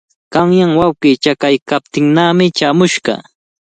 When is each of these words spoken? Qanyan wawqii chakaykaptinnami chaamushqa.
Qanyan 0.33 0.71
wawqii 0.79 1.19
chakaykaptinnami 1.23 2.45
chaamushqa. 2.57 3.13